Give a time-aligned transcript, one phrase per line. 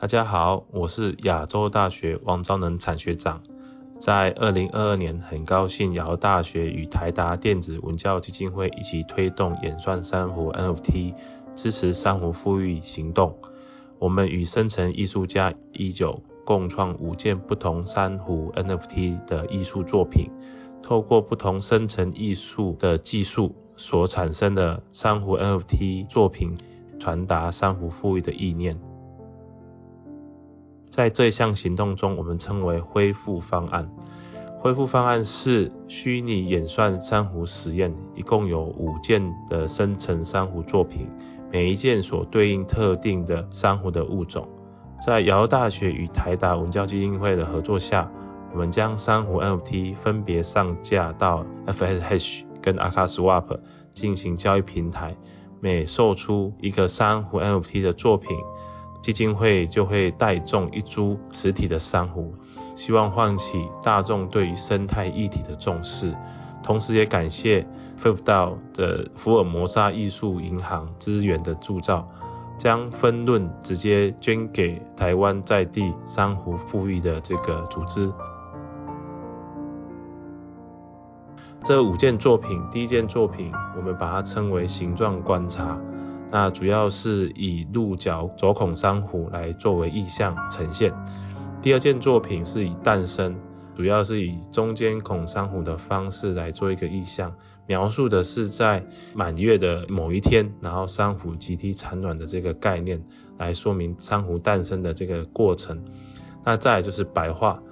[0.00, 3.42] 大家好，我是亚洲大学王昭能产学长。
[3.98, 11.14] 在二零二二年，很高兴亚洲大学与台达电子文教基金会一起推动演算珊瑚 NFT，
[11.56, 13.38] 支持珊瑚富裕行动。
[13.98, 20.30] 我们与生成艺术家一九共创五件不同珊瑚 NFT 的艺术作品，
[20.80, 26.56] 透过不同生成艺术的技术所产生的珊瑚 NFT 作品，
[27.00, 28.78] 传达珊瑚富裕的意念。
[30.98, 33.88] 在这一项行动中，我们称为恢复方案。
[34.58, 41.08] 恢复方案是虚拟演算珊瑚实验，一共有五件的生成珊瑚作品，
[41.52, 44.48] 每一件所对应特定的珊瑚的物种。
[45.00, 48.10] 在瑶大学与台达文教基金会的合作下，
[48.52, 53.60] 我们将珊瑚 NFT 分别上架到 FSH 跟 Akaswap
[53.92, 55.16] 进行交易平台，
[55.60, 58.36] 每售出一个珊瑚 NFT 的作品。
[59.08, 62.34] 基金会就会带种一株实体的珊瑚，
[62.76, 66.14] 希望唤起大众对于生态议题的重视，
[66.62, 72.06] 同时也感谢 f i f 道的福尔摩沙艺术银行资源的铸造，
[72.58, 78.12] 将分论直接捐给台湾在地珊瑚富裕的这个组织。
[81.64, 85.80] 这五件作品，第一件作品我们把它称为形状观察。
[86.30, 90.92] 那主要是以鹿角左孔珊瑚来作为意象呈现。
[91.62, 93.36] 第二件作品是以诞生，
[93.74, 97.34] 主要是以中间孔珊瑚的方式来做一个意象，
[97.66, 98.84] 描述的是在
[99.14, 103.02] 满月的某一天，然后珊瑚集体产卵的这个概念，
[103.38, 105.84] 来说明珊瑚诞生的这个过程。
[106.44, 107.62] 那再就是白化，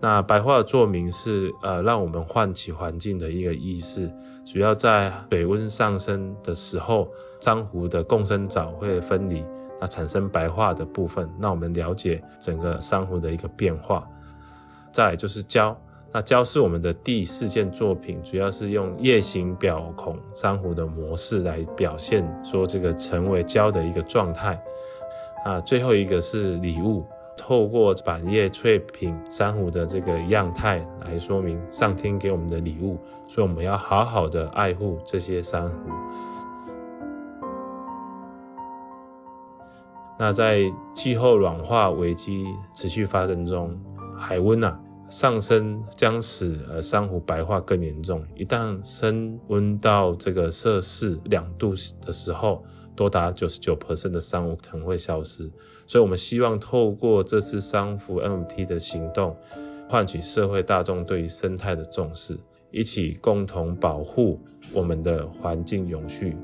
[0.00, 4.10] 那白化的作名是呃让我们唤起环境的一个意识。
[4.46, 7.08] 主要在水温上升的时候，
[7.40, 9.44] 珊瑚的共生藻会分离，
[9.80, 11.30] 那产生白化的部分。
[11.38, 14.08] 那我们了解整个珊瑚的一个变化。
[14.90, 15.76] 再就是礁，
[16.12, 24.60] 那礁是我们的第四件作品，主要是用叶形表孔珊瑚的模式来表现说这个成为礁的一个状态。
[25.44, 27.06] 啊，最后一个是礼物。
[27.50, 32.96] 透过板叶翠屏珊瑚的这个样态来说明上天给我们的礼物，
[33.26, 35.90] 所以我们要好好的爱护这些珊瑚。
[40.16, 40.60] 那在
[40.94, 43.80] 气候暖化危机持续发生中，
[44.16, 44.78] 海温啊
[45.08, 48.24] 上升将使呃珊瑚白化更严重。
[48.36, 51.70] 一旦升温到这个摄氏两度
[52.06, 52.64] 的时候，
[52.96, 55.50] 多达九十九的珊瑚可能会消失，
[55.86, 59.36] 所以我们希望透过这次珊瑚 MT 的行动，
[59.88, 62.38] 唤起社会大众对于生态的重视，
[62.70, 64.40] 一起共同保护
[64.72, 66.36] 我们的环境永续。